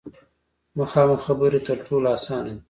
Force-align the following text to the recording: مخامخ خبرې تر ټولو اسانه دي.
مخامخ 0.79 1.19
خبرې 1.25 1.59
تر 1.67 1.77
ټولو 1.85 2.07
اسانه 2.17 2.51
دي. 2.55 2.59